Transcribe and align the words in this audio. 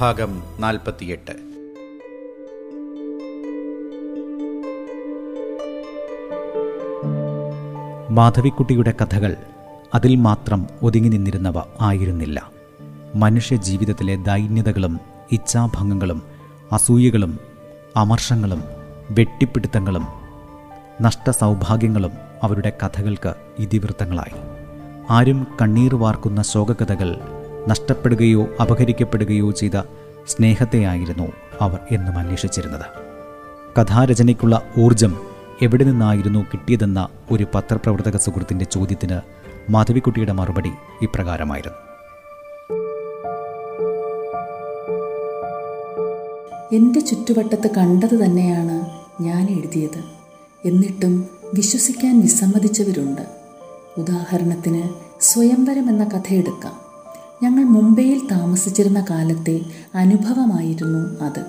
ഭാഗം 0.00 0.42
നാൽപ്പത്തിയെട്ട്. 0.60 1.32
മാധവിക്കുട്ടിയുടെ 8.10 8.94
കഥകൾ 9.02 9.36
അതിൽ 9.94 10.16
മാത്രം 10.16 10.66
ഒതുങ്ങി 10.82 11.08
നിന്നിരുന്നവ 11.08 11.62
ആയിരുന്നില്ല. 11.80 12.50
മനുഷ്യ 13.14 13.56
ജീവിതത്തിലെ 13.56 14.16
ദൈന്യതകളും 14.16 15.00
ഇച്ഛാഭംഗങ്ങളും 15.32 16.22
അസൂയകളും 16.72 17.38
അമർഷങ്ങളും 17.96 18.62
വെട്ടിപ്പിടുത്തങ്ങളും 19.10 20.06
നഷ്ടസൗഭാഗ്യങ്ങളും 21.02 22.12
അവരുടെ 22.42 22.72
കഥകൾക്ക് 22.86 23.34
ഇതിവൃത്തങ്ങളായി. 23.58 24.40
ആരും 25.10 25.46
കണ്ണീർ 25.62 25.94
വാർക്കുന്ന 25.94 26.42
ശോകകഥകൾ 26.42 27.20
നഷ്ടപ്പെടുകയോ 27.68 28.46
അപഹരിക്കപ്പെടുകയോ 28.60 29.50
ചെയ്ത 29.50 29.82
സ്നേഹത്തെയായിരുന്നു 30.28 31.32
അവർ 31.60 31.78
എന്നും 31.90 32.18
അന്വേഷിച്ചിരുന്നത്. 32.18 32.82
കഥാരചനയ്ക്കുള്ള 33.80 34.62
ഊർജം 34.78 35.20
എവിടെ 35.62 35.84
നിന്നായിരുന്നു 35.84 36.44
കിട്ടിയതെന്ന 36.44 37.08
ഒരു 37.30 37.46
പത്രപ്രവർത്തക 37.54 38.16
സുഹൃത്തിന്റെ 38.16 38.64
ചോദ്യത്തിന് 38.64 39.20
മാധവിക്കുട്ടിയുടെ 39.70 40.32
മറുപടി 40.32 40.70
ഇപ്രകാരമായിരുന്നു. 41.02 41.78
എന്റെ 46.72 47.00
ചുറ്റുവട്ടത്ത് 47.00 47.70
കണ്ടത് 47.74 48.24
തന്നെയാണ് 48.24 49.00
ഞാൻ 49.22 49.50
എഴുതിയത്. 49.50 50.02
എന്നിട്ടും 50.64 51.28
വിശ്വസിക്കാൻ 51.54 52.20
വിസമ്മതിച്ചവരുണ്ട്. 52.20 53.22
ഉദാഹരണത്തിന് 53.98 54.82
സ്വയംവരം 55.20 55.88
എന്ന 55.88 56.04
കഥയെടുക്കാം. 56.04 56.79
ഞങ്ങൾ 57.42 57.64
മുംബൈയിൽ 57.64 58.28
താമസിച്ചിരുന്ന 58.32 59.04
കാലത്തെ 59.10 59.60
അനുഭവമായിരുന്നു 59.94 61.24
അത്. 61.24 61.44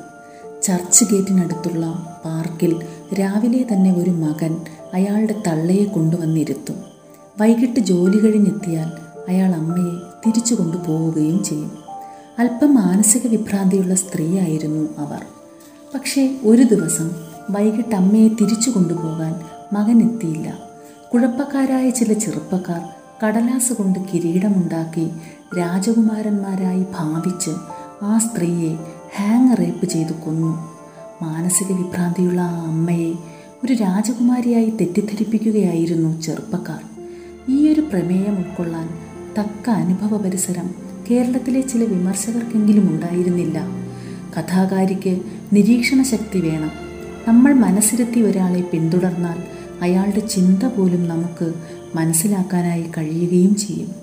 ചർച്ച് 0.64 1.06
ഗേറ്റിനടുത്തുള്ള 1.06 1.86
പാർക്കിൽ 2.26 2.82
രാവിലെ 3.14 3.66
തന്നെ 3.74 3.94
ഒരു 3.94 4.10
മകൻ 4.10 4.58
അയാളുടെ 4.94 5.36
തള്ളയെ 5.48 5.86
കൊണ്ടുവന്നിരുത്തും. 5.86 6.76
വൈകിട്ട് 7.42 7.80
ജോലി 7.80 8.18
കഴിഞ്ഞെത്തിയാൽ 8.18 8.92
അയാൾ 9.30 9.56
അമ്മയെ 9.56 10.00
തിരിച്ചു 10.26 10.56
കൊണ്ടുപോവുകയും 10.56 11.44
ചെയ്യും. 11.44 11.72
അല്പം 12.40 12.76
മാനസിക 12.76 13.28
വിഭ്രാന്തിയുള്ള 13.28 13.96
സ്ത്രീയായിരുന്നു 13.96 14.90
അവർ. 14.98 15.26
പക്ഷേ 15.94 16.40
ഒരു 16.44 16.64
ദിവസം 16.64 17.12
വൈകിട്ട് 17.50 17.96
അമ്മയെ 17.96 18.28
തിരിച്ചു 18.28 18.70
കൊണ്ടുപോകാൻ 18.70 19.36
മകൻ 19.74 20.14
എത്തിയില്ല. 20.14 20.58
കുഴപ്പക്കാരായ 21.14 21.90
ചില 21.90 22.14
ചെറുപ്പക്കാർ 22.14 22.82
കടലാസ് 23.26 23.74
കൊണ്ട് 23.74 24.00
കിരീടമുണ്ടാക്കി 24.00 25.10
രാജകുമാരന്മാരായി 25.58 26.86
ഭാവിച്ച് 26.96 27.52
ആ 28.04 28.18
സ്ത്രീയെ 28.18 28.76
ഹാങ് 29.18 29.58
റേപ്പ് 29.60 29.86
ചെയ്തു 29.86 30.12
കൊന്നു. 30.26 30.78
മാനസിക 31.22 31.72
വിഭ്രാന്തിയുള്ള 31.72 32.42
ആ 32.42 32.68
അമ്മയെ 32.68 33.14
ഒരു 33.66 33.74
രാജകുമാരിയായി 33.74 34.70
തെറ്റിദ്ധരിപ്പിക്കുകയായിരുന്നു 34.70 36.22
ചെറുപ്പക്കാർ. 36.22 36.80
ഈയൊരു 37.50 37.82
പ്രമേയം 37.82 38.38
ഉൾക്കൊള്ളാൻ 38.38 38.90
തക്ക 39.40 39.70
അനുഭവ 39.70 40.18
പരിസരം 40.18 40.70
കേരളത്തിലെ 41.12 41.62
ചില 41.62 41.84
വിമർശകർക്കെങ്കിലും 41.84 42.90
ഉണ്ടായിരുന്നില്ല. 42.90 43.60
കഥാകാരിക്ക് 44.40 45.22
നിരീക്ഷണ 45.54 46.04
ശക്തി 46.04 46.40
വേണം. 46.40 46.72
നമ്മൾ 47.28 47.54
മനസ്സിരുത്തി 47.54 48.20
ഒരാളെ 48.20 48.62
പിന്തുടർന്നാൽ 48.62 49.44
അയാളുടെ 49.82 50.20
ചിന്ത 50.20 50.64
പോലും 50.64 51.08
നമുക്ക് 51.08 51.54
മനസ്സിലാക്കാനായി 51.96 52.92
കഴിയുകയും 52.98 53.56
ചെയ്യും. 53.56 54.01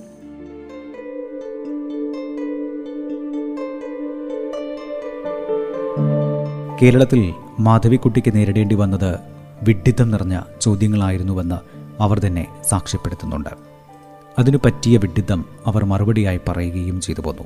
കേരളത്തിൽ 6.82 7.32
മാധവിക്കുട്ടിക്ക് 7.60 8.36
നേരിടേണ്ടി 8.36 8.74
വന്നത് 8.74 9.18
വിഡ്ഢിത്തം 9.62 10.10
നിറഞ്ഞ 10.10 10.40
ചോദ്യങ്ങളായിരുന്നുവെന്ന് 10.60 11.54
അവർ 12.02 12.18
തന്നെ 12.18 12.46
സാക്ഷ്യപ്പെടുത്തുന്നുണ്ട്. 12.68 13.48
അതിനു 14.38 14.58
പറ്റിയ 14.64 14.96
വിഡ്ഢിത്തം 14.96 15.44
അവർ 15.66 15.84
മറുപടിയായി 15.84 16.40
പറയുകയും 16.48 17.00
ചെയ്തു 17.00 17.20
പോന്നു. 17.20 17.42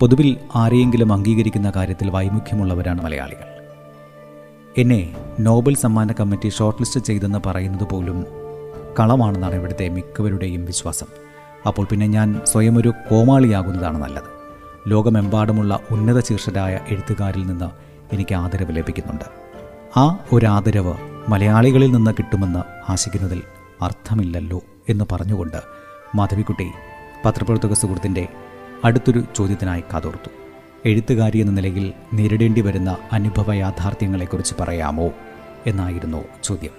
പൊതുവിൽ 0.00 0.36
ആരെയെങ്കിലും 0.54 1.12
അംഗീകരിക്കുന്ന 1.12 1.72
കാര്യത്തിൽ 1.76 2.10
വൈമുഖ്യമുള്ളവരാണ് 2.10 3.02
മലയാളികൾ. 3.02 3.44
എന്നെ 4.78 5.14
നോബൽ 5.40 5.74
സമ്മാന 5.74 6.12
കമ്മിറ്റി 6.12 6.48
ഷോർട്ട് 6.48 6.82
ലിസ്റ്റ് 6.82 7.00
ചെയ്തെന്ന് 7.00 7.38
പറയുന്നത് 7.46 7.84
പോലും 7.84 8.26
കളമാണെന്നാണ് 9.00 9.54
ഇവിടുത്തെ 9.54 9.88
മിക്കവരുടെയും 9.88 10.64
വിശ്വാസം. 10.64 11.06
അപ്പോൾ 11.66 11.86
പിന്നെ 11.86 12.06
ഞാൻ 12.06 12.40
സ്വയം 12.44 12.78
ഒരു 12.78 12.88
കോമാളിയാകുന്നതാണ് 12.88 14.02
നല്ലത്. 14.02 14.36
ലോകമെമ്പാടുമുള്ള 14.86 15.80
ഉന്നത 15.90 16.20
ശീർഷരായ 16.20 16.78
എഴുത്തുകാരിൽ 16.88 17.46
നിന്ന് 17.46 17.85
എനിക്ക് 18.12 18.34
ആദരവ് 18.34 18.76
ലഭിക്കുന്നുണ്ട്. 18.76 19.24
ആ 19.98 20.18
ഒരു 20.32 20.46
ആദരവ് 20.46 20.94
മലയാളികളിൽ 21.28 21.92
നിന്ന് 21.92 22.10
കിട്ടുമെന്ന് 22.10 22.92
ആശിക്കുന്നതിൽ 22.92 23.42
അർത്ഥമില്ലല്ലോ 23.82 24.60
എന്ന് 24.88 25.04
പറഞ്ഞുകൊണ്ട് 25.12 25.56
മാധവിക്കുട്ടി 26.14 26.66
പത്രപ്രവർത്തക 27.24 27.72
സുഹൃത്തിന്റെ 27.72 28.28
അടുത്തൊരു 28.84 29.22
ചോദ്യത്തിനായി 29.36 29.80
കാതോർത്തു. 29.80 30.30
എഴുത്തുകാരി 30.84 31.38
എന്ന 31.38 31.52
നിലയിൽ 31.52 31.92
നേരിടേണ്ടി 32.14 32.60
വരുന്ന 32.60 32.96
അനുഭവ 33.12 33.52
യാഥാർത്ഥ്യങ്ങളെക്കുറിച്ച് 33.52 34.54
പറയാമോ 34.60 35.10
എന്നായിരുന്നു 35.66 36.24
ചോദ്യം. 36.44 36.70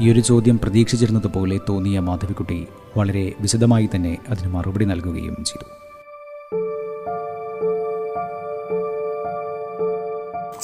ഈ 0.00 0.12
ഒരു 0.12 0.20
ചോദ്യം 0.20 0.58
പ്രതീക്ഷിച്ചിരുന്നതുപോലെ 0.58 1.60
തോന്നിയ 1.68 2.00
മാധവിക്കുട്ടി 2.00 2.66
വളരെ 2.96 3.32
വിശദമായി 3.40 3.88
തന്നെ 3.94 4.18
അതിന് 4.28 4.48
മറുപടി 4.48 4.84
നൽകുകയും 4.84 5.44
ചെയ്തു. 5.44 5.83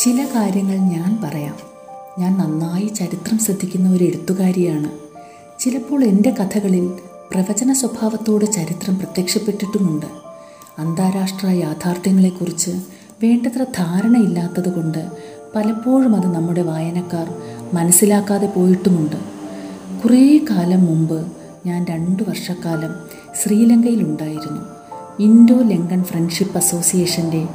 ചില 0.04 0.24
കാര്യങ്ങൾ 0.24 0.76
ഞാൻ 0.76 1.18
പറയാം. 1.24 1.54
ഞാൻ 2.18 2.38
നന്നായി 2.38 2.86
ചരിത്രം 2.86 3.38
ശ്രദ്ധിക്കുന്ന 3.38 3.90
ഒരു 3.90 4.04
എഴുത്തുകാരിയാണ്. 4.04 4.90
ചിലപ്പോൾ 5.58 6.04
എന്റെ 6.04 6.30
കഥകളിൽ 6.30 6.92
പ്രവചന 7.30 7.72
സ്വഭാവത്തോടെ 7.72 8.44
ചരിത്രം 8.44 8.98
പ്രത്യക്ഷപ്പെട്ടിട്ടുമുണ്ട്. 8.98 10.06
അന്താരാഷ്ട്ര 10.78 11.46
യാഥാർത്ഥ്യങ്ങളെക്കുറിച്ച് 11.46 12.70
വേണ്ടത്ര 13.22 13.62
ധാരണയില്ലാത്തതുകൊണ്ട് 13.62 15.06
പലപ്പോഴും 15.54 16.16
അത് 16.16 16.34
നമ്മുടെ 16.34 16.62
വായനക്കാർ 16.62 17.34
മനസ്സിലാക്കാതെ 17.74 18.46
പോയിട്ടുമുണ്ട്. 18.46 19.16
കുറേ 20.04 20.40
കാലം 20.50 20.84
മുമ്പ് 20.84 21.32
ഞാൻ 21.66 21.86
രണ്ട് 21.90 22.22
വർഷക്കാലം 22.28 22.94
ശ്രീലങ്കയിലുണ്ടായിരുന്നു. 23.42 24.62
ഇൻഡോ 25.22 25.54
ലങ്കൻ 25.54 26.04
ഫ്രണ്ട്ഷിപ്പ് 26.04 26.56
അസോസിയേഷന്റെ 26.56 27.48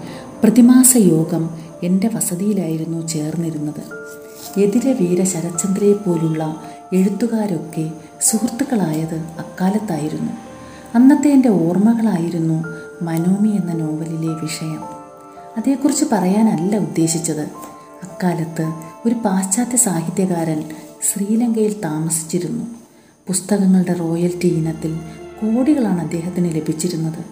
പ്രതിമാസ 0.44 0.98
യോഗം 0.98 1.65
എന്റെ 1.86 2.08
വസതിയിലായിരുന്നു 2.08 3.08
ചേർന്നിരുന്നത്. 3.08 3.84
എതിരെ 4.60 4.94
വീര 4.94 5.24
ശരത്ചന്ദ്രയെ 5.24 5.94
പോലുള്ള 5.94 6.62
എഴുത്തുകാരൊക്കെ 6.94 7.92
സുഹൃത്തുക്കളായത് 8.22 9.16
അക്കാലത്തായിരുന്നു. 9.16 10.32
അന്നത്തെ 10.96 11.28
എന്റെ 11.28 11.50
ഓർമ്മകളായിരുന്നു 11.50 12.64
മനോമി 13.02 13.50
എന്ന 13.50 13.74
നോവലിലെ 13.74 14.34
വിഷയം. 14.34 14.84
അതേക്കുറിച്ച് 15.58 16.06
പറയാനല്ല 16.12 16.78
ഉദ്ദേശിച്ചത്. 16.78 17.46
അക്കാലത്ത് 18.04 18.74
ഒരു 19.06 19.16
പാശ്ചാത്യ 19.26 19.78
സാഹിത്യകാരൻ 19.78 20.64
ശ്രീലങ്കയിൽ 21.04 21.82
താമസിച്ചിരുന്നു. 21.82 22.66
പുസ്തകങ്ങളുടെ 23.28 23.94
റോയൽറ്റി 23.94 24.48
ഇനത്തിൽ 24.48 25.00
കോടികളാണ് 25.42 26.02
അദ്ദേഹത്തിന് 26.02 26.56
ലഭിച്ചിരുന്നത്. 26.56 27.26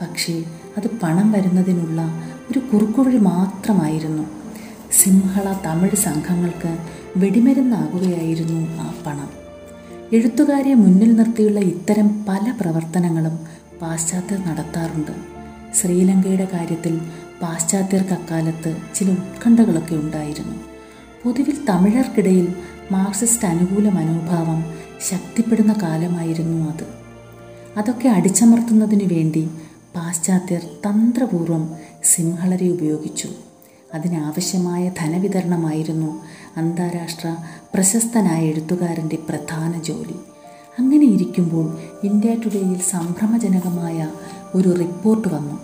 പക്ഷേ 0.00 0.44
അത് 0.76 0.90
പണം 1.02 1.32
വരുന്നതിനുള്ള 1.32 2.00
ഒരു 2.50 2.58
കുറുക്കുവഴി 2.58 3.16
മാത്രമായിരുന്നു. 3.16 4.22
സിംഹള 4.92 5.54
തമിഴ് 5.66 5.96
സംഘങ്ങൾക്ക് 5.96 6.78
വെടിമരുന്നാകുകയായിരുന്നു 7.16 8.78
ആ 8.80 8.94
പണം. 9.06 9.30
എഴുത്തുകാരെ 10.12 10.74
മുന്നിൽ 10.74 11.16
നിർത്തിയുള്ള 11.16 11.60
ഇത്തരം 11.60 12.26
പല 12.28 12.54
പ്രവർത്തനങ്ങളും 12.60 13.38
പാശ്ചാത്യർ 13.82 14.38
നടത്താറുണ്ട്. 14.46 15.12
ശ്രീലങ്കയുടെ 15.74 16.48
കാര്യത്തിൽ 16.52 17.00
പാശ്ചാത്യർക്ക് 17.42 18.12
അക്കാലത്ത് 18.12 18.76
ചില 18.94 19.10
ഉത്കണ്ഠകളൊക്കെ 19.10 19.94
ഉണ്ടായിരുന്നു. 19.94 20.54
പൊതുവിൽ 21.24 21.56
തമിഴർക്കിടയിൽ 21.68 22.54
മാർക്സിസ്റ്റ് 22.92 23.48
അനുകൂല 23.48 23.88
മനോഭാവം 23.88 24.64
ശക്തിപ്പെടുന്ന 25.10 25.74
കാലമായിരുന്നു 25.82 26.72
അത്. 26.72 26.86
അതൊക്കെ 27.78 28.08
അടിച്ചമർത്തുന്നതിനു 28.08 29.14
വേണ്ടി 29.14 29.50
പാശ്ചാത്യർ 29.96 30.60
തന്ത്രപൂർവം 30.60 31.74
സിംഹളരെ 32.04 32.68
ഉപയോഗിച്ചു. 32.68 33.28
അതിനാവശ്യമായ 33.94 34.92
ധനവിതരണമായിരുന്നു 34.98 36.20
അന്താരാഷ്ട്ര 36.56 37.36
പ്രശസ്തനായ 37.74 38.40
എഴുത്തുകാരന്റെ 38.40 39.18
പ്രധാന 39.28 39.82
ജോലി. 39.82 40.16
അങ്ങനെ 40.78 41.06
ഇരിക്കുമ്പോൾ 41.06 41.78
ഇന്ത്യ 42.06 42.34
ടുഡേയിൽ 42.34 42.80
സംഭ്രമജനകമായ 42.90 44.10
ഒരു 44.54 44.74
റിപ്പോർട്ട് 44.78 45.28
വന്നു. 45.28 45.60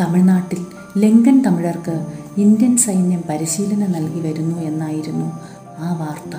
തമിഴ്നാട്ടിൽ 0.00 0.66
ലങ്കൻ 0.98 1.42
തമിഴർക്ക് 1.42 2.06
ഇന്ത്യൻ 2.38 2.76
സൈന്യം 2.76 3.22
പരിശീലനം 3.28 3.92
നൽകി 3.92 4.20
വരുന്നു 4.20 4.60
എന്നായിരുന്നു 4.60 5.32
ആ 5.78 5.92
വാർത്ത. 5.94 6.36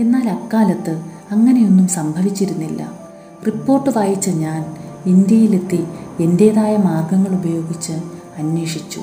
എന്നാൽ 0.00 0.28
അക്കാലത്ത് 0.28 1.02
അങ്ങനെയൊന്നും 1.30 1.88
സംഭവിച്ചിരുന്നില്ല. 1.88 2.92
റിപ്പോർട്ട് 3.46 3.90
വായിച്ച 3.90 4.28
ഞാൻ 4.28 4.76
ഇന്ത്യയിലെത്തി 5.06 5.84
എന്റേതായ 6.20 6.76
മാർഗങ്ങൾ 6.76 7.28
ഉപയോഗിച്ച് 7.28 7.92
അന്വേഷിച്ചു. 8.38 9.00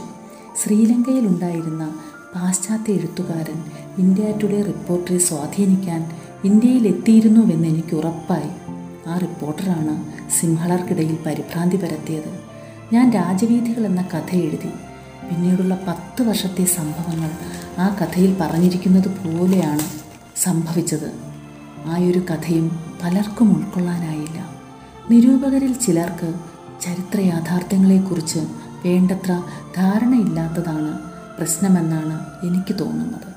ശ്രീലങ്കയിലുണ്ടായിരുന്ന 0.63 1.95
പാശ്ചാത്യ 2.35 2.93
എഴുത്തുകാരൻ 2.93 3.63
ഇന്ത്യ 3.97 4.31
ടുഡേ 4.43 4.61
റിപ്പോർട്ടറെ 4.61 5.17
സ്വാധീനിക്കാൻ 5.17 6.11
ഇന്ത്യയിലെത്തിയിരുന്നുവെന്ന് 6.43 7.67
എനിക്ക് 7.67 7.95
ഉറപ്പായി. 7.95 8.49
ആ 9.07 9.17
റിപ്പോർട്ടറാണ് 9.17 10.03
സിംഹളർക്കിടയിൽ 10.39 11.17
പരിഭ്രാന്തി 11.25 11.75
പരത്തിയത്. 11.75 12.39
ഞാൻ 12.93 13.11
രാജവീഥികൾ 13.11 13.85
എന്ന 13.85 14.01
കഥ 14.01 14.35
എഴുതി 14.35 14.69
പിന്നീടുള്ള 15.29 15.79
പത്ത് 15.87 16.23
വർഷത്തെ 16.23 16.65
സംഭവങ്ങൾ 16.65 17.31
ആ 17.79 17.97
കഥയിൽ 18.01 18.37
പറഞ്ഞിരിക്കുന്നത് 18.41 19.07
പോലെയാണ് 19.07 19.81
സംഭവിച്ചത്. 20.43 21.11
ആയൊരു 21.85 22.19
കഥയും 22.19 22.79
പലർക്കും 23.03 23.57
ഉൾക്കൊള്ളാനായില്ല. 23.57 24.55
നിരൂപകരിൽ 25.11 25.73
ചിലർക്ക് 25.73 26.33
ചരിത്ര 26.81 27.19
യാഥാർത്ഥ്യങ്ങളെക്കുറിച്ച് 27.19 28.39
വേണ്ടത്ര 28.85 29.41
ധാരണയില്ലാത്തതാണ് 29.77 30.99
പ്രശ്നമെന്നാണ് 31.37 32.45
എനിക്ക് 32.45 32.79
തോന്നുന്നത്. 32.79 33.31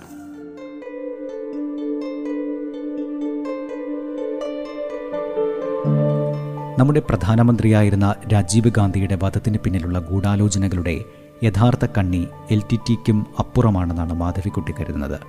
നമ്മുടെ 6.78 7.02
പ്രധാനമന്ത്രിയായിരുന്ന 7.08 8.14
രാജീവ് 8.32 8.70
ഗാന്ധിയുടെ 8.70 9.18
വധത്തിന് 9.22 9.58
പിന്നിലുള്ള 9.58 9.98
ഗൂഢാലോചനകളുടെ 9.98 11.04
യഥാർത്ഥ 11.42 11.86
കണ്ണി 11.98 12.26
എൽ 12.50 12.62
ടി 12.72 12.78
ടിക്കും 12.88 13.26
അപ്പുറമാണെന്നാണ് 13.38 14.12
മാധവിക്കുട്ടി 14.12 14.72
കരുതുന്നത്. 14.72 15.20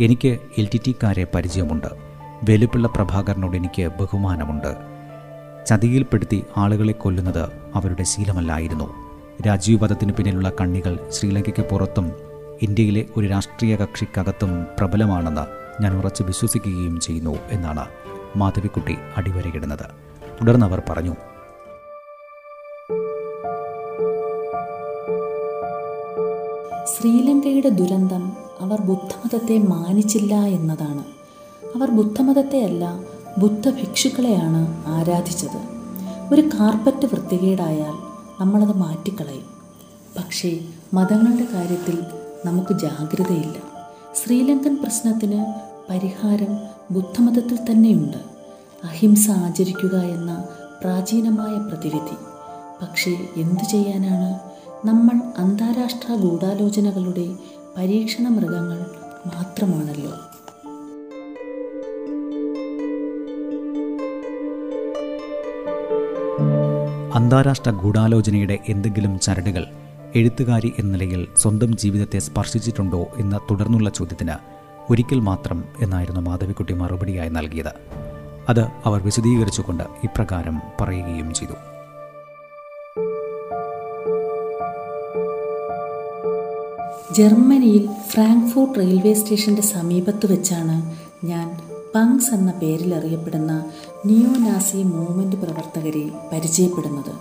എനിക്ക് 0.00 0.38
എൽ 0.58 0.68
ടി 0.74 0.80
ടിക്കാരെ 0.86 1.26
പരിചയമുണ്ട്. 1.34 1.86
വെലുപ്പുള്ള 2.48 2.88
പ്രഭാകരനോട് 2.88 3.56
എനിക്ക് 3.56 3.82
ബഹുമാനമുണ്ട്. 4.00 4.95
ചതിയിൽപ്പെടുത്തി 5.66 6.44
ആളുകളെ 6.56 6.92
കൊല്ലുന്നത് 6.92 7.48
അവരുടെ 7.74 8.02
ശീലമല്ലായിരുന്നു. 8.02 8.94
രാജീവ് 9.46 9.84
വധത്തിന് 9.84 10.12
പിന്നിലുള്ള 10.12 10.52
കണ്ണികൾ 10.60 10.98
ശ്രീലങ്കയ്ക്ക് 11.10 11.62
പുറത്തും 11.62 12.12
ഇന്ത്യയിലെ 12.62 13.04
ഒരു 13.16 13.26
രാഷ്ട്രീയ 13.26 13.76
കക്ഷിക്കകത്തും 13.76 14.66
പ്രബലമാണെന്ന് 14.78 15.82
ഞാൻ 15.82 15.98
ഉറച്ച് 15.98 16.22
വിശ്വസിക്കുകയും 16.22 17.00
ചെയ്യുന്നു 17.00 17.38
എന്നാണ് 17.50 17.84
മാധവിക്കുട്ടി 18.36 18.96
അടിവരയിടുന്നത്. 19.16 19.86
തുടർന്ന് 20.40 20.66
അവർ 20.66 20.82
പറഞ്ഞു. 20.88 21.14
ശ്രീലങ്കയുടെ 26.84 27.68
ദുരന്തം 27.68 28.32
അവർ 28.60 28.80
ബുദ്ധമതത്തെ 28.80 29.58
മാനിച്ചില്ല 29.58 30.34
എന്നതാണ്. 30.34 31.04
അവർ 31.76 31.90
ബുദ്ധമതത്തെയല്ല 31.90 33.15
ബുദ്ധഭിക്ഷുക്കളെയാണ് 33.38 34.84
ആരാധിച്ചത്. 34.86 35.76
ഒരു 36.34 36.40
കാർപ്പറ്റ് 36.40 37.06
വൃത്തികേടായാൽ 37.06 38.06
നമ്മളത് 38.40 38.76
മാറ്റിക്കളയും. 38.76 39.56
പക്ഷേ 40.18 40.60
മതങ്ങളുടെ 40.94 41.52
കാര്യത്തിൽ 41.52 41.98
നമുക്ക് 42.44 42.78
ജാഗ്രതയില്ല. 42.78 43.54
ശ്രീലങ്കൻ 44.14 44.76
പ്രശ്നത്തിന് 44.82 45.44
പരിഹാരം 45.90 46.58
ബുദ്ധമതത്തിൽ 46.90 47.58
തന്നെയുണ്ട്. 47.70 48.16
അഹിംസ 48.84 49.30
ആചരിക്കുക 49.30 49.96
എന്ന 49.96 50.44
പ്രാചീനമായ 50.80 51.68
പ്രതിവിധി. 51.68 52.16
പക്ഷേ 52.82 53.28
എന്തു 53.36 53.64
ചെയ്യാനാണ്? 53.64 54.38
നമ്മൾ 54.86 55.40
അന്താരാഷ്ട്ര 55.40 56.14
ഗൂഢാലോചനകളുടെ 56.14 57.34
പരീക്ഷണ 57.76 58.28
മൃഗങ്ങൾ 58.28 58.86
മാത്രമാണല്ലോ. 59.26 60.12
അന്താരാഷ്ട്ര 67.16 67.70
ഗൂഢാലോചനയുടെ 67.70 68.58
എന്തെങ്കിലും 68.68 69.20
ചരടുകൾ 69.20 69.66
എഴുത്തുകാരി 70.14 70.72
എന്ന 70.78 70.92
നിലയിൽ 70.92 71.26
സ്വന്തം 71.36 71.76
ജീവിതത്തെ 71.76 72.18
സ്പർശിച്ചിട്ടുണ്ടോ 72.18 73.06
എന്ന 73.16 73.40
തുടർന്നുള്ള 73.50 73.90
ചോദ്യത്തിന് 73.90 74.32
ഒരിക്കൽ 74.90 75.20
മാത്രം 75.20 75.64
എന്നായിരുന്നു 75.82 76.20
മാധവിക്കുട്ടി 76.20 76.74
മറുപടിയായി 76.74 77.28
നൽകിയത്. 77.28 77.72
അത് 78.48 78.60
അവർ 78.60 79.02
വിശദീകരിച്ചുകൊണ്ട് 79.02 79.84
ഇപ്രകാരം 80.04 80.60
പറയുകയും 80.80 81.34
ചെയ്തു. 81.34 81.52
ജർമ്മനിയിൽ 87.14 87.88
ഫ്രാങ്ക്ഫോർട്ട് 88.08 88.78
റെയിൽവേ 88.78 89.14
സ്റ്റേഷന്റെ 89.14 89.62
സമീപത്ത് 89.62 90.32
വെച്ചാണ് 90.32 90.96
ഞാൻ 91.26 91.60
പങ്സ് 91.96 92.34
എന്ന 92.34 92.52
പേരിൽ 92.52 92.94
അറിയപ്പെടുന്ന 92.94 93.64
നിയോനാസി 94.06 94.76
മൂവ്മെന്റ് 94.76 95.36
പ്രവർത്തകരെ 95.36 96.10
പരിചയപ്പെടുന്നത്. 96.32 97.12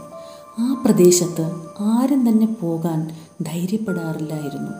ആ 0.60 0.84
പ്രദേശത്ത് 0.86 1.52
ആരും 1.80 2.30
തന്നെ 2.30 2.48
പോകാൻ 2.62 3.12
ധൈര്യപ്പെടാറില്ലായിരുന്നു. 3.42 4.72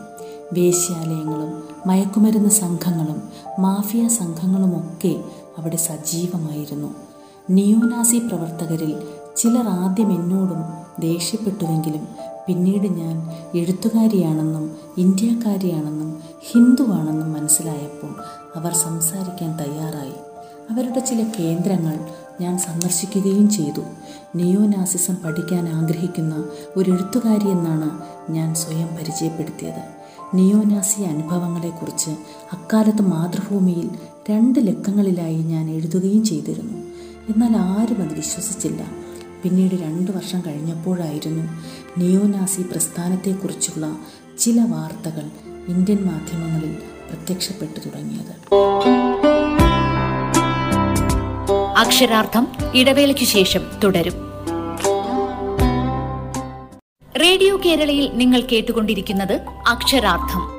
വേശ്യാലയങ്ങളും 0.52 1.62
മയക്കുമരുന്ന് 1.86 2.48
സംഘങ്ങളും 2.48 3.22
മാഫിയ 3.58 4.08
സംഘങ്ങളുമൊക്കെ 4.08 5.24
അവിടെ 5.58 5.76
സജീവമായിരുന്നു. 5.76 6.94
നിയോനാസി 7.50 8.18
പ്രവർത്തകരിൽ 8.18 9.02
ചിലർ 9.36 9.68
ആദ്യം 9.68 10.12
എന്നോടും 10.12 10.62
ദേഷ്യപ്പെട്ടുവെങ്കിലും 11.00 12.08
പിന്നീട് 12.48 12.86
ഞാൻ 12.86 13.30
എഴുത്തുകാരിയാണെന്നും 13.58 14.76
ഇന്ത്യക്കാരിയാണെന്നും 14.98 16.22
ഹിന്ദുവാണെന്നും 16.50 17.32
മനസ്സിലായപ്പോൾ 17.32 18.14
അവർ 18.58 18.74
സംസാരിക്കാൻ 18.74 19.56
തയ്യാറായി. 19.56 20.12
അവരുടെ 20.72 20.98
ചില 20.98 21.32
കേന്ദ്രങ്ങൾ 21.38 21.98
ഞാൻ 22.40 22.58
സന്ദർശിക്കുകയും 22.58 23.50
ചെയ്തു. 23.50 23.80
നിയോനാസിസം 24.34 25.16
പഠിക്കാൻ 25.24 25.68
ആഗ്രഹിക്കുന്ന 25.68 26.44
ഒരു 26.76 26.90
എഴുത്തുകാരി 26.90 27.50
എന്നാണ് 27.50 28.00
ഞാൻ 28.32 28.54
സ്വയം 28.54 28.86
പരിചയപ്പെടുത്തിയത്. 28.86 29.82
നിയോനാസി 30.34 31.02
അനുഭവങ്ങളെക്കുറിച്ച് 31.02 32.10
അക്കാലത്ത് 32.52 33.02
മാതൃഭൂമിയിൽ 33.02 33.90
രണ്ട് 34.30 34.66
ലക്കങ്ങളിലായി 34.66 35.36
ഞാൻ 35.36 35.70
എഴുതുകയും 35.70 36.24
ചെയ്തിരുന്നു. 36.24 36.78
എന്നാൽ 37.32 37.56
ആരും 37.56 38.02
അത് 38.02 38.14
വിശ്വസിച്ചില്ല. 38.14 38.86
പിന്നീട് 39.42 39.74
രണ്ട് 39.74 40.10
വർഷം 40.10 40.42
കഴിഞ്ഞപ്പോഴായിരുന്നു 40.46 41.44
നിയോനാസി 41.98 42.62
പ്രസ്ഥാനത്തെക്കുറിച്ചുള്ള 42.62 43.98
ചില 44.38 44.60
വാർത്തകൾ 44.60 45.30
ഇന്ത്യൻ 45.68 45.98
മാധ്യമങ്ങളിൽ 46.04 46.76
പ്രത്യക്ഷപ്പെട്ടു 47.08 47.88
തുടങ്ങിയത്. 47.88 48.54
അക്ഷരാർത്ഥം 51.78 52.46
ഇടവേളയ്ക്ക് 52.74 53.22
ശേഷം 53.22 53.60
തുടരും. 53.84 54.12
റേഡിയോ 57.22 57.56
കേരളയിൽ 57.56 58.10
നിങ്ങൾ 58.14 58.40
കേട്ടുകൊണ്ടിരിക്കുന്നത് 58.40 59.32
അക്ഷരാർത്ഥം. 59.68 60.56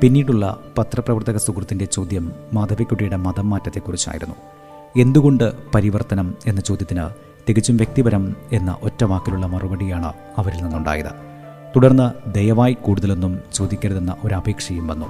പിന്നീടുള്ള 0.00 0.60
പത്രപ്രവർത്തക 0.78 1.36
സുഹൃത്തിന്റെ 1.36 1.84
ചോദ്യം 1.84 2.32
മാധവിക്കുട്ടിയുടെ 2.52 3.16
മതം 3.16 3.50
മാറ്റത്തെക്കുറിച്ചായിരുന്നു. 3.50 4.34
എന്തുകൊണ്ട് 4.96 5.52
പരിവർത്തനം 5.74 6.34
എന്ന 6.46 6.60
ചോദ്യത്തിന് 6.60 7.04
തികച്ചും 7.48 7.76
വ്യക്തിപരം 7.76 8.36
എന്ന 8.52 8.76
ഒറ്റ 8.82 9.04
വാക്കിലുള്ള 9.04 9.46
മറുപടിയാണ് 9.46 10.12
അവരിൽ 10.38 10.62
നിന്നുണ്ടായത്. 10.62 11.10
തുടർന്ന് 11.76 12.30
ദയവായി 12.34 12.72
കൂടുതലൊന്നും 12.72 13.40
ചോദിക്കരുതെന്ന 13.54 14.16
ഒരപേക്ഷയും 14.24 14.86
വന്നു. 14.86 15.06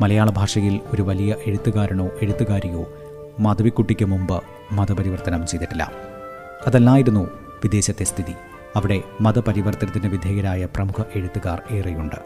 മലയാള 0.00 0.30
ഭാഷയിൽ 0.30 0.80
ഒരു 0.94 1.02
വലിയ 1.02 1.34
എഴുത്തുകാരനോ 1.46 2.08
എഴുത്തുകാരിയോ 2.22 2.92
മാധവിക്കുട്ടിക്ക് 3.40 4.04
മുമ്പ് 4.04 4.42
മതപരിവർത്തനം 4.72 5.46
ചെയ്തിട്ടില്ല. 5.46 5.92
അതല്ലായിരുന്നു 6.66 7.30
വിദേശത്തെ 7.64 8.04
സ്ഥിതി. 8.04 8.32
അവിടെ 8.76 9.02
മതപരിവർത്തനത്തിന് 9.20 10.06
വിധേയരായ 10.06 10.64
പ്രമുഖ 10.64 11.02
എഴുത്തുകാർ 11.14 11.62
ഏറെയുണ്ട്. 11.70 12.16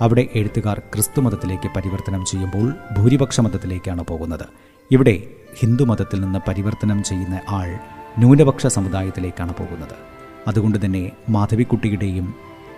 അവിടെ 0.00 0.28
എഴുത്തുകാർ 0.34 0.78
ക്രിസ്തു 0.78 1.20
മതത്തിലേക്ക് 1.20 1.70
പരിവർത്തനം 1.76 2.24
ചെയ്യുമ്പോൾ 2.24 2.72
ഭൂരിപക്ഷ 2.98 3.40
മതത്തിലേക്കാണ് 3.40 4.04
പോകുന്നത്. 4.04 4.46
ഇവിടെ 4.92 5.22
ഹിന്ദുമതത്തിൽ 5.58 6.20
നിന്ന് 6.20 6.38
പരിവർത്തനം 6.48 7.02
ചെയ്യുന്ന 7.02 7.40
ആൾ 7.48 7.78
ന്യൂനപക്ഷ 8.18 8.66
സമുദായത്തിലേക്കാണ് 8.66 9.54
പോകുന്നത്. 9.54 9.94
അതുകൊണ്ട് 10.48 10.84
തന്നെ 10.84 11.10
മാധവിക്കുട്ടിയുടെയും 11.28 12.34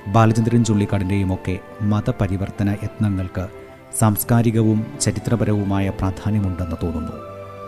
ബാലചന്ദ്രൻ 0.07 0.65
ചുള്ളിക്കാടിന്റെയും 0.65 1.35
ഒക്കെ 1.35 1.59
മതപരിവർത്തന 1.83 2.71
യത്നങ്ങൾക്ക് 2.71 3.49
സാംസ്കാരികവും 3.99 4.87
ചരിത്രപരവുമായ 5.01 5.89
പ്രാധാന്യമുണ്ടെന്ന് 5.89 6.77
തോന്നുന്നു. 6.83 7.13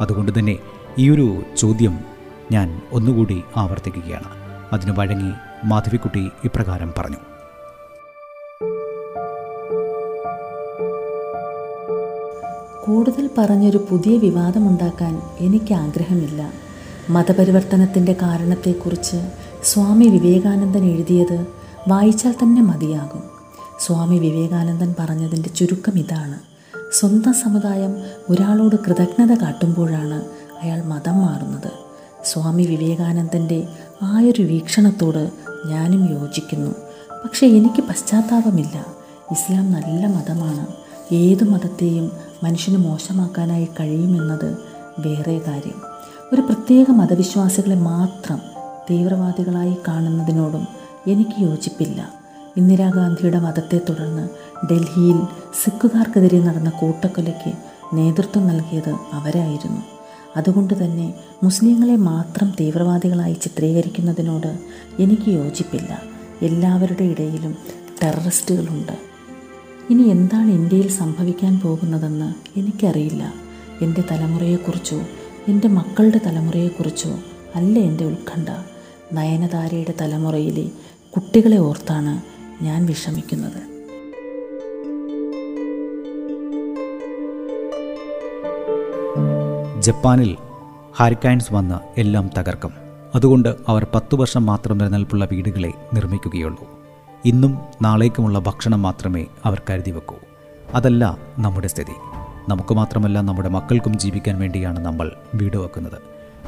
അതുകൊണ്ട് 0.01 0.39
തന്നെ 0.39 0.59
ഈയൊരു 0.99 1.43
ചോദ്യം 1.57 1.99
ഞാൻ 2.53 2.83
ഒന്നുകൂടി 2.93 3.45
ആവർത്തിക്കുകയാണ്. 3.57 4.29
അതിന് 4.73 4.91
വഴങ്ങി 4.91 5.33
മാധവിക്കുട്ടി 5.65 6.31
ഇപ്രകാരം 6.45 6.95
പറഞ്ഞു. 6.99 7.36
കൂടുതൽ 12.87 13.31
പറഞ്ഞൊരു 13.39 13.87
പുതിയ 13.91 14.17
വിവാദമുണ്ടാക്കാൻ 14.17 15.23
എനിക്ക് 15.39 15.75
ആഗ്രഹമില്ല. 15.75 16.53
മതപരിവർത്തനത്തിന്റെ 17.11 18.13
കാരണത്തെക്കുറിച്ച് 18.13 19.31
സ്വാമി 19.65 20.07
വിവേകാനന്ദൻ 20.07 20.85
എഴുതിയത് 20.85 21.47
വായിച്ചാൽ 21.89 22.33
തന്നെ 22.33 22.63
മതിയാകും. 22.63 23.23
സ്വാമി 23.81 24.19
വിവേകാനന്ദൻ 24.19 24.95
പറഞ്ഞതിന്റെ 24.99 25.49
ചുരുക്കം 25.49 25.99
ഇതാണ്. 25.99 26.39
സ്വന്തം 26.93 27.33
സമുദായം 27.33 27.97
ഒരാളോട് 28.31 28.77
കൃതജ്ഞത 28.77 29.39
കാട്ടുമ്പോഴാണ് 29.39 30.25
അയാൾ 30.63 30.83
മതം 30.83 31.19
മാറുന്നത്. 31.19 31.71
സ്വാമി 32.25 32.63
വിവേകാനന്ദന്റെ 32.63 33.69
ആയൊരു 34.03 34.43
വീക്ഷണത്തോട് 34.43 35.31
ഞാനും 35.67 36.11
യോജിക്കുന്നു. 36.11 36.71
പക്ഷേ 37.25 37.47
എനിക്ക് 37.47 37.83
പശ്ചാത്താപമില്ല. 37.83 38.87
ഇസ്ലാം 39.31 39.73
നല്ല 39.73 40.07
മതമാണ്. 40.07 40.86
ഏത് 41.13 41.45
മതത്തെയും 41.45 42.13
മനുഷ്യന് 42.43 42.77
മോശമാക്കാനായി 42.77 43.69
കഴിയുമെന്നത് 43.81 44.59
വേറെ 44.99 45.39
കാര്യം. 45.39 45.83
ഒരു 46.33 46.41
പ്രത്യേക 46.41 46.91
മതവിശ്വാസികളെ 46.91 47.75
മാത്രം 47.75 48.41
തീവ്രവാദികളായി 48.91 49.77
കാണുന്നതിനോടും 49.89 50.67
എനിക്ക് 51.07 51.41
യോജിപ്പില്ല. 51.41 52.11
ഇന്ദിരാഗാന്ധിയുടെ 52.57 53.39
മതത്തെ 53.39 53.81
തുടർന്ന് 53.89 54.29
ഡൽഹിയിൽ 54.71 55.21
സിഖുകാർക്കെതിരെ 55.65 56.41
നടന്ന 56.41 56.71
കൂട്ടക്കൊലയ്ക്ക് 56.71 57.53
നേതൃത്വം 57.97 58.47
നൽകിയത് 58.47 58.97
അവരായിരുന്നു. 59.13 59.81
അതുകൊണ്ട് 60.37 60.85
തന്നെ 60.85 61.15
മുസ്ലിങ്ങളെ 61.43 61.97
മാത്രം 61.97 62.53
തീവ്രവാദികളായി 62.61 63.35
ചിത്രീകരിക്കുന്നതിനോട് 63.35 64.59
എനിക്ക് 64.99 65.31
യോജിപ്പില്ല. 65.31 66.03
എല്ലാവരുടെ 66.43 67.05
ഇടയിലും 67.05 67.57
ടെററിസ്റ്റുകളുണ്ട്. 68.03 69.16
ഇനി 69.91 70.03
എന്താണ് 70.03 70.51
ഇന്ത്യയിൽ 70.51 70.89
സംഭവിക്കാൻ 70.89 71.61
പോകുന്നതെന്ന് 71.61 72.59
എനിക്കറിയില്ല. 72.59 73.35
എന്റെ 73.83 74.05
തലമുറയെക്കുറിച്ചോ 74.11 75.01
എന്റെ 75.49 75.69
മക്കളുടെ 75.69 76.21
തലമുറയെക്കുറിച്ചോ 76.27 77.11
അല്ല 77.55 77.79
എന്റെ 77.79 78.05
ഉത്കണ്ഠ. 78.05 78.49
നയനതാരയുടെ 79.13 79.95
തലമുറയിലെ 80.01 80.69
കുട്ടികളെ 81.17 81.57
ഓർത്താണ് 81.57 82.21
ഞാൻ 82.65 82.87
വിഷമിക്കുന്നത്. 82.87 83.77
ജപ്പാനിൽ 89.83 90.37
ഹാരിക്കൈൻസ് 90.97 91.53
വന്ന് 91.53 92.01
എല്ലാം 92.01 92.31
തകർക്കും. 92.39 92.73
അതുകൊണ്ട് 93.15 93.57
അവർ 93.69 93.87
പത്തു 93.95 94.17
വർഷം 94.17 94.47
മാത്രം 94.47 94.79
നിലനിൽപ്പുള്ള 94.79 95.29
വീടുകളെ 95.33 95.73
നിർമ്മിക്കുകയുള്ളൂ. 95.95 96.76
ഇന്നും 97.27 97.59
നാളേക്കുമുള്ള 97.83 98.39
ഭക്ഷണം 98.39 98.83
മാത്രമേ 98.83 99.27
അവർ 99.45 99.63
കരുതി 99.71 99.91
വെക്കൂ. 99.91 100.17
അതല്ല 100.75 101.19
നമ്മുടെ 101.39 101.69
സ്ഥിതി. 101.69 101.93
നമുക്ക് 102.49 102.75
മാത്രമല്ല 102.75 103.21
നമ്മുടെ 103.21 103.49
മക്കൾക്കും 103.49 103.99
ജീവിക്കാൻ 103.99 104.39
വേണ്ടിയാണ് 104.39 104.79
നമ്മൾ 104.79 105.13
വീട് 105.35 105.57
വെക്കുന്നത്. 105.57 105.99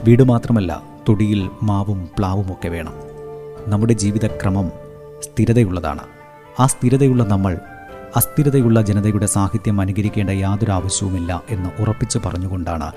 വീട് 0.05 0.23
മാത്രമല്ല 0.23 0.83
തൊടിയിൽ 1.09 1.51
മാവും 1.63 2.09
പ്ലാവും 2.19 2.53
ഒക്കെ 2.53 2.69
വേണം. 2.69 2.95
നമ്മുടെ 3.67 3.93
ജീവിതക്രമം 3.93 4.73
സ്ഥിരതയുള്ളതാണ്. 5.25 6.01
ആ 6.61 6.67
സ്ഥിരതയുള്ള 6.67 7.25
നമ്മൾ 7.25 7.59
അസ്ഥിരതയുള്ള 8.17 8.83
ജനതയുടെ 8.83 9.27
സാഹിത്യം 9.27 9.81
അനുകരിക്കേണ്ട 9.81 10.31
യാതൊരു 10.31 10.71
ആവശ്യവുമില്ല 10.71 11.43
എന്ന് 11.51 11.83
ഉറപ്പിച്ചു 11.83 12.21
പറഞ്ഞുകൊണ്ടാണ് 12.27 12.93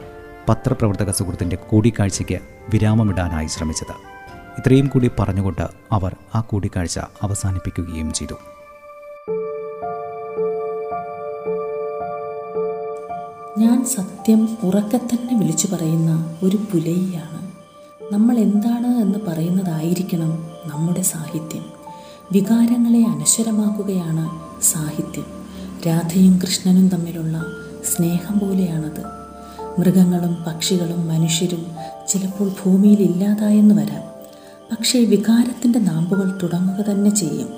പത്രപ്രവർത്തക 0.50 1.12
സുഹൃത്തിന്റെ 1.12 1.56
കൂടിക്കാഴ്ചയ്ക്ക് 1.56 2.40
വിരാമമിടാനായി 2.70 3.48
ശ്രമിച്ചത്. 3.48 4.11
ഇത്രയും 4.58 4.88
കൂടി 4.88 5.12
പറഞ്ഞുകൊണ്ട് 5.20 5.62
അവർ 5.92 6.16
ആ 6.36 6.42
കൂടിക്കാഴ്ച 6.42 7.00
അവസാനിപ്പിക്കുകയും 7.22 8.14
ചെയ്തു. 8.14 8.34
ഞാൻ 13.58 13.86
സത്യം 13.86 14.58
ഉറക്കെ 14.64 14.98
തന്നെ 14.98 15.40
വിളിച്ചു 15.40 15.76
പറയുന്ന 15.76 16.38
ഒരു 16.44 16.58
പുലയിയാണ്. 16.58 17.52
നമ്മൾ 18.14 18.38
എന്താണ് 18.38 18.88
എന്ന് 18.88 19.20
പറയുന്നതായിരിക്കണം 19.28 20.50
നമ്മുടെ 20.66 21.02
സാഹിത്യം. 21.02 21.66
വികാരങ്ങളെ 22.32 23.04
അനശ്വരമാക്കുകയാണ് 23.04 24.30
സാഹിത്യം. 24.64 25.26
രാധയും 25.88 26.40
കൃഷ്ണനും 26.42 26.88
തമ്മിലുള്ള 26.88 27.46
സ്നേഹം 27.96 28.40
പോലെയാണത്. 28.40 29.04
മൃഗങ്ങളും 29.80 30.44
പക്ഷികളും 30.48 31.08
മനുഷ്യരും 31.08 31.66
ചിലപ്പോൾ 32.08 32.50
ഭൂമിയിൽ 32.50 33.02
ഇല്ലാതായെന്ന് 33.02 33.76
വരാം. 33.76 34.11
പക്ഷേ 34.82 35.00
വികാരത്തിന്റെ 35.00 35.80
നാമ്പുകൾ 35.80 36.40
തുടങ്ങുക 36.44 36.86
തന്നെ 36.92 37.10
ചെയ്യും. 37.10 37.50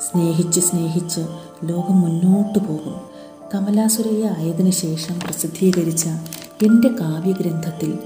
സ്നേഹിച്ച് 0.00 0.60
സ്നേഹിച്ച് 0.60 1.20
ലോകം 1.64 2.00
മുന്നോട്ടു 2.00 2.58
പോകും. 2.58 3.00
കമലാസുരയ്യ 3.54 4.34
ആയതിനു 4.38 4.70
ശേഷം 4.70 5.20
പ്രസിദ്ധീകരിച്ച 5.20 6.06
എന്റെ 6.64 6.88
കാവ്യഗ്രന്ഥത്തിൽ 6.88 7.98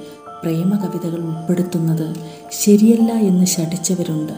പ്രേമകവിതകൾ 0.42 1.18
ഉൾപ്പെടുത്തുന്നത് 1.18 2.16
ശരിയല്ല 2.52 3.12
എന്ന് 3.12 3.44
ശഠിച്ചവരുണ്ട്. 3.44 4.32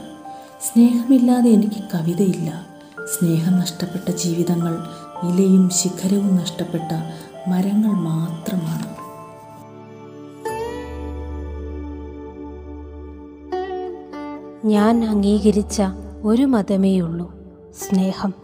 സ്നേഹമില്ലാതെ 0.60 1.50
എനിക്ക് 1.50 1.84
കവിതയില്ല. 1.94 2.66
സ്നേഹം 3.18 3.58
നഷ്ടപ്പെട്ട 3.58 4.10
ജീവിതങ്ങൾ 4.10 4.78
ഇലയും 5.26 5.70
ശിഖരവും 5.70 6.36
നഷ്ടപ്പെട്ട 6.36 6.92
മരങ്ങൾ 7.48 7.92
മാത്രമാണ്. 7.92 8.99
ഞാൻ 14.64 15.04
അംഗീകരിച്ച 15.04 15.82
ഒരു 16.24 16.42
മതമേയുള്ളൂ 16.42 17.34
സ്നേഹം. 17.78 18.34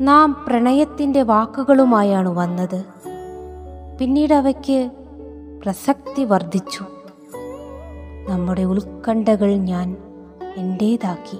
നാം 0.00 0.44
പ്രണയത്തിന്റെ 0.48 1.22
വാക്കുകളുമായാണ് 1.22 2.28
വന്നത്. 2.28 2.84
പിന്നീട് 3.98 4.34
അവയ്ക്ക് 4.34 4.90
പ്രസക്തി 5.62 6.24
വർദ്ധിച്ചു. 6.24 6.84
നമ്മുടെ 8.28 8.62
ഉത്കണ്ഠകൾ 8.62 9.54
ഞാൻ 9.54 9.96
എന്റേതാക്കി 10.56 11.38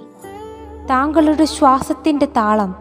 താങ്കളുടെ 0.89 1.45
ശ്വാസത്തിന്റെ 1.45 2.25
താളം 2.25 2.75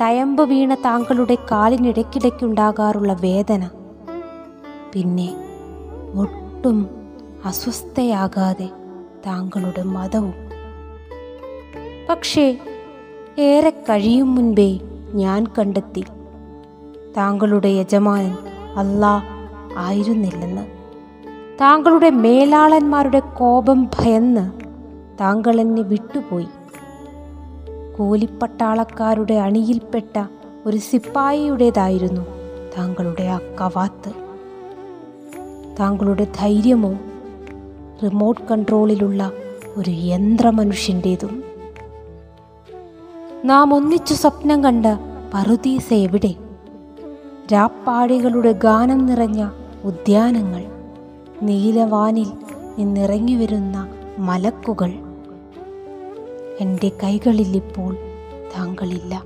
തയമ്പ് 0.00 0.42
വീണ 0.42 0.74
താങ്കളുടെ 0.74 1.34
കാലിനിടയ്ക്കിടയ്ക്കുണ്ടാകാറുള്ള 1.50 3.12
വേദന 3.12 3.70
പിന്നെ 4.92 5.34
ഒട്ടും 6.14 6.90
അസ്വസ്ഥയാകാതെ 7.44 8.70
താങ്കളുടെ 9.26 9.82
മതവും. 9.82 10.34
പക്ഷേ 12.08 12.58
ഏറെ 13.38 13.70
കഴിയും 13.70 14.34
മുൻപേ 14.34 14.78
ഞാൻ 15.14 15.46
കണ്ടെത്തി. 15.46 16.04
താങ്കളുടെ 17.16 17.68
യജമാനൻ 17.68 18.36
അല്ലാ 18.76 19.22
ആയിരുന്നില്ലെന്ന്. 19.76 20.66
താങ്കളുടെ 21.60 22.10
മേലാളന്മാരുടെ 22.10 23.18
കോപം 23.18 23.84
ഭയന്ന് 23.84 24.52
താങ്കൾ 25.20 25.60
എന്നെ 25.60 25.82
വിട്ടുപോയി. 25.82 26.46
കൂലിപ്പട്ടാളക്കാരുടെ 27.98 29.34
അണിയിൽപ്പെട്ട 29.34 30.24
ഒരു 30.66 30.76
സിപ്പായിയുടേതായിരുന്നു 30.76 32.22
താങ്കളുടെ 32.78 33.22
ആ 33.22 33.38
കവാത്ത്. 33.60 34.12
താങ്കളുടെ 35.80 36.26
ധൈര്യമോ 36.38 36.94
റിമോട്ട് 38.02 38.40
കൺട്രോളിലുള്ള 38.40 39.32
ഒരു 39.76 39.90
യന്ത്രമനുഷ്യന്റേതും 39.90 41.44
നാം 43.44 43.74
ഒന്നിച്ചു 43.74 44.14
സ്വപ്നം 44.14 44.64
കണ്ട 44.64 44.86
പറുദീസ 45.34 45.92
എവിടെ? 45.92 46.34
രാപ്പാടികളുടെ 47.52 48.52
ഗാനം 48.52 49.06
നിറഞ്ഞ 49.06 49.50
ഉദ്യാനങ്ങൾ 49.84 50.64
നീലവാനിൽ 51.42 52.26
നിന്നിറങ്ങി 52.78 53.34
വരുന്ന 53.34 53.88
മലക്കുകൾ. 54.18 54.92
എന്റെ 56.60 56.88
കൈകളിൽ 56.88 57.56
ഇപ്പോൾ 57.56 57.96
താങ്കളില്ല. 58.58 59.22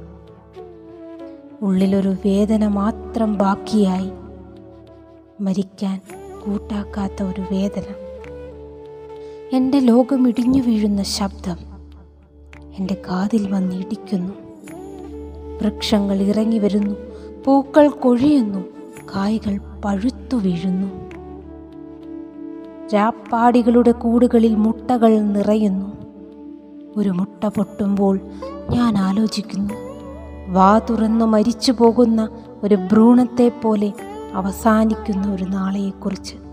ഉള്ളിലൊരു 1.63 2.09
വേദന 2.09 2.67
മാത്രം 2.67 3.39
ബാക്കിയായി. 3.39 4.11
മരിക്കാൻ 5.41 6.01
കൂട്ടാക്കാത്ത 6.47 7.23
ഒരു 7.23 7.41
വേദന. 7.41 8.12
എന്റെ 9.53 9.79
ലോകം 9.79 10.29
ഇടിഞ്ഞു 10.29 10.63
വീഴുന്ന 10.63 11.03
ശബ്ദം 11.03 11.57
എന്റെ 12.79 13.03
കാതിൽ 13.11 13.53
വന്നിടിക്കുന്നു 13.53 14.33
വൃക്ഷങ്ങൾ 15.63 16.23
ഇറങ്ങി 16.23 16.59
വരുന്നു. 16.59 16.95
പൂക്കൾ 17.45 17.89
കൊഴിയുന്നു. 17.89 18.59
കായകൾ 19.17 19.81
പഴുത്തു 19.85 20.37
വീഴുന്നു. 20.37 21.11
രാപ്പാടികളുടെ 22.95 23.93
കൂടുകളിൽ 23.93 24.55
മുട്ടകൾ 24.55 25.21
നിറയുന്നു. 25.21 25.93
ഒരു 26.97 27.11
മുട്ട 27.11 27.47
പൊട്ടുമ്പോൾ 27.47 28.21
ഞാൻ 28.71 28.99
ആലോചിക്കുന്നു. 28.99 29.75
വാ 30.53 30.79
തുറന്നു 30.79 31.25
മരിച്ചു 31.25 31.73
പോകുന്ന 31.73 32.29
ഒരു 32.63 32.75
ഭ്രൂണത്തെ 32.75 33.49
പോലെ 33.49 33.93
അവസാനിക്കുന്ന 34.35 35.35
ഒരു 35.35 35.45
നാളെയെക്കുറിച്ച്. 35.45 36.52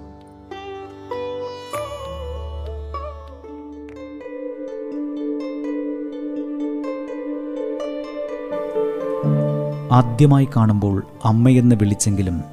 ആദ്യമായി 9.92 10.48
കാണുമ്പോൾ 10.56 11.04
അമ്മയെന്ന് 11.26 11.76
വിളിച്ചെങ്കിലും 11.76 12.44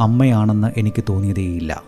അമ്മയാണെന്ന് 0.00 0.72
എനിക്ക് 0.76 1.04
തോന്നിയതേയില്ല. 1.08 1.82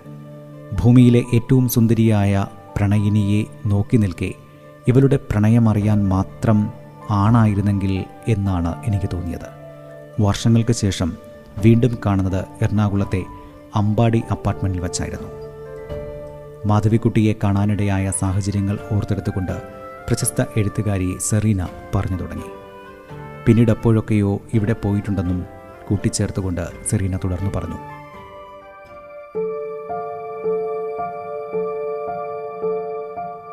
ഭൂമിയിലെ 0.81 1.23
ഏറ്റവും 1.35 1.69
സുന്ദരിയായ 1.69 2.47
പ്രണയിനിയെ 2.77 3.45
നോക്കി 3.67 3.97
നിൽക്കെ 3.97 4.35
ഇവളുടെ 4.89 5.19
പ്രണയമറിയാൻ 5.31 6.09
മാത്രം 6.09 6.73
ആണായിരുന്നെങ്കിൽ 7.11 8.05
എന്നാണ് 8.29 8.75
എനിക്ക് 8.87 9.11
തോന്നിയത്. 9.13 9.49
വർഷങ്ങൾക്ക് 10.21 10.73
ശേഷം 10.73 11.13
വീണ്ടും 11.65 11.99
കാണുന്നത് 12.07 12.45
എറണാകുളത്തെ 12.63 13.25
അമ്പാടി 13.77 14.23
അപ്പാർട്ട്മെന്റിൽ 14.31 14.81
വച്ചായിരുന്നു. 14.81 15.29
മാധവിക്കുട്ടിയെ 16.67 17.35
കാണാനിടയായ 17.45 18.13
സാഹചര്യങ്ങൾ 18.21 18.79
ഓർത്തെടുത്തുകൊണ്ട് 18.93 19.63
പ്രശസ്ത 20.09 20.45
എഴുത്തുകാരി 20.57 21.17
സെറീന 21.21 21.67
പറഞ്ഞു 21.95 22.17
തുടങ്ങി. 22.17 22.63
പിന്നീട് 23.47 23.71
അപ്പോഴൊക്കെയോ 23.71 24.41
ഇവിടെ 24.55 24.73
പോയിട്ടുണ്ടെന്നും 24.73 25.47
കൂട്ടിച്ചേർത്തുകൊണ്ട് 25.89 26.61
സെറീന 26.91 27.17
തുടർന്നു 27.17 27.51
പറഞ്ഞു. 27.57 27.77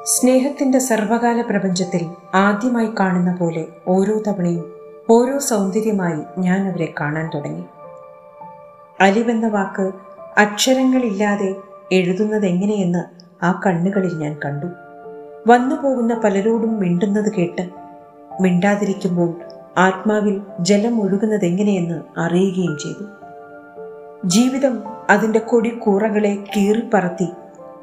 സ്നേഹത്തിന്റെ 0.06 0.80
സർവകാല 0.80 1.42
പ്രപഞ്ചത്തിൽ 1.42 2.10
ആദ്യമായി 2.34 2.90
കാണുന്ന 3.00 3.36
പോലെ 3.36 3.68
ഓരോ 3.88 4.22
തവണയും 4.28 4.74
ഓരോ 5.10 5.40
സൗന്ദര്യമായി 5.40 6.22
ഞാൻ 6.38 6.68
അവരെ 6.68 6.94
കാണാൻ 7.00 7.30
തുടങ്ങി. 7.34 7.64
അലിവെന്ന 9.00 9.48
വാക്ക് 9.48 9.92
അക്ഷരങ്ങളില്ലാതെ 10.38 11.56
എഴുതുന്നത് 11.92 12.46
എങ്ങനെയെന്ന് 12.46 13.04
ആ 13.46 13.62
കണ്ണുകളിൽ 13.66 14.18
ഞാൻ 14.18 14.38
കണ്ടു. 14.46 14.66
വന്നു 15.48 15.76
പോകുന്ന 15.76 16.22
പലരോടും 16.24 16.80
മിണ്ടുന്നത് 16.80 17.34
കേട്ട് 17.34 17.70
മിണ്ടാതിരിക്കുമ്പോൾ 18.42 19.51
ആത്മാവിൽ 19.78 20.42
ജലം 20.60 21.02
ഒഴുകുന്നത് 21.02 21.46
എങ്ങനെയെന്ന് 21.46 22.20
അറിയുകയും 22.20 22.78
ചെയ്തു. 22.78 23.06
ജീവിതം 24.26 24.84
അതിന്റെ 25.10 25.40
കൊടിക്കൂറകളെ 25.40 26.38
കീറിപ്പറത്തി 26.58 27.28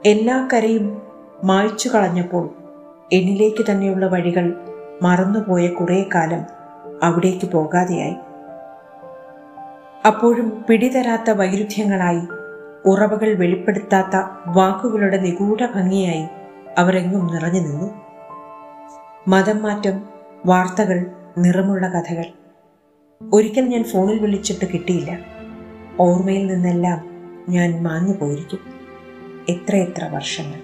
എല്ലാ 0.06 0.48
കരയും 0.52 1.02
മായ്ച്ചു 1.44 1.88
കളഞ്ഞപ്പോൾ 1.88 2.50
എന്നിലേക്ക് 3.12 3.70
തന്നെയുള്ള 3.70 4.06
വഴികൾ 4.06 4.54
മറന്നുപോയ 5.02 5.68
കുറേ 5.68 6.04
കാലം 6.14 6.40
അവിടേക്ക് 7.02 7.50
പോകാതെയായി. 7.50 8.16
അപ്പോഴും 10.06 10.64
പിടിതരാത്ത 10.68 11.30
വൈരുദ്ധ്യങ്ങളായി 11.30 12.20
ഉറവകൾ 12.86 13.34
വെളിപ്പെടുത്താത്ത 13.34 14.22
വാക്കുകളുടെ 14.46 15.16
നിഗൂഢ 15.16 15.66
ഭംഗിയായി 15.74 16.26
അവരെങ്ങും 16.78 17.26
നിറഞ്ഞു 17.26 17.60
നിന്നു. 17.60 17.94
മതം 19.28 19.62
മാറ്റം 19.62 20.02
വാർത്തകൾ 20.46 21.06
നിറമുള്ള 21.38 21.88
കഥകൾ. 21.88 22.24
ഒരിക്കൽ 23.32 23.60
ഞാൻ 23.60 23.84
ഫോണിൽ 23.84 24.18
വിളിച്ചിട്ട് 24.18 24.72
കിട്ടിയില്ല. 24.72 25.18
ഓർമ്മയിൽ 26.00 26.46
നിന്നെല്ലാം 26.46 27.08
ഞാൻ 27.48 27.82
മാഞ്ഞു 27.82 28.12
പോയിരിക്കും. 28.12 28.58
എത്രയെത്ര 29.48 30.04
വർഷങ്ങൾ. 30.04 30.58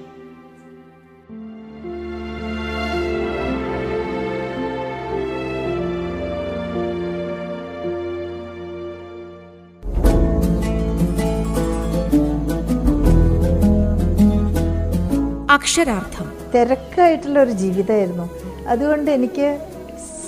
അക്ഷരാർത്ഥം. 15.50 16.32
തിരക്കായിട്ടുള്ള 16.54 17.42
ഒരു 17.42 17.50
ജീവിതമായിരുന്നു. 17.50 18.30
അതുകൊണ്ട് 18.68 19.10
എനിക്ക് 19.10 19.73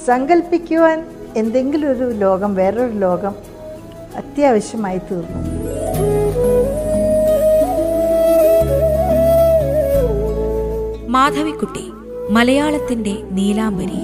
സങ്കല്പിക്കുവാൻ 0.06 1.06
എന്തെങ്കിലും 1.36 1.90
ഒരു 1.90 2.12
ലോകം 2.12 2.54
വേറൊരു 2.54 2.92
ലോകം 2.92 3.34
അത്യാവശ്യമായി 4.16 4.98
തീർന്നു. 4.98 5.40
മാധവിക്കുട്ടി 11.08 11.90
മലയാളത്തിന്റെ 12.30 13.16
നീലാംബരി. 13.30 14.00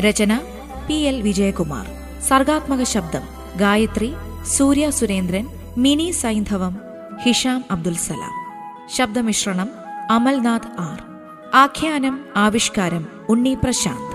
രചന 0.00 0.40
പി 0.86 0.94
എൽ 0.94 1.22
വിജയകുമാർ. 1.22 1.86
സർഗാത്മക 2.28 2.82
ശബ്ദം 2.82 3.20
ഗായത്രി 3.56 4.14
സൂര്യ 4.46 4.90
സുരേന്ദ്രൻ 4.90 5.46
മിനി 5.76 6.10
സൈന്ധവം 6.10 6.80
ഹിഷാം 7.22 7.64
അബ്ദുൽ 7.70 7.94
സലാം. 7.94 8.34
ശബ്ദമിശ്രണം 8.96 9.81
അമൽനാഥ് 10.12 10.70
ആർ. 10.78 10.98
ആഖ്യാനം 11.54 12.24
ആവിഷ്കാരം 12.36 13.06
ഉണ്ണി 13.28 13.54
പ്രശാന്ത്. 13.54 14.11